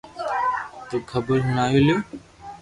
[0.89, 1.97] تو خبر ھوڻاوي لو